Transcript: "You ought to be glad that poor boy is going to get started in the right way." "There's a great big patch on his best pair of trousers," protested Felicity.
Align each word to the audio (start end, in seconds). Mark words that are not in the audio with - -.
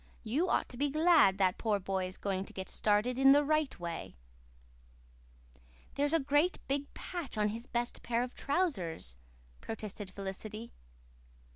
"You 0.23 0.49
ought 0.49 0.67
to 0.69 0.77
be 0.77 0.89
glad 0.89 1.37
that 1.37 1.59
poor 1.59 1.77
boy 1.79 2.07
is 2.07 2.17
going 2.17 2.43
to 2.45 2.53
get 2.53 2.67
started 2.69 3.19
in 3.19 3.33
the 3.33 3.43
right 3.43 3.79
way." 3.79 4.15
"There's 5.93 6.11
a 6.11 6.19
great 6.19 6.57
big 6.67 6.91
patch 6.95 7.37
on 7.37 7.49
his 7.49 7.67
best 7.67 8.01
pair 8.01 8.23
of 8.23 8.33
trousers," 8.33 9.19
protested 9.61 10.09
Felicity. 10.09 10.73